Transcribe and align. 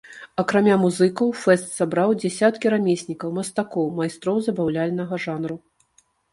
Акрамя 0.43 0.77
музыкаў, 0.83 1.29
фэст 1.41 1.67
сабраў 1.81 2.15
дзясяткі 2.23 2.73
рамеснікаў, 2.77 3.37
мастакоў, 3.39 3.95
майстроў 4.01 4.43
забаўляльнага 4.51 5.25
жанру. 5.31 5.63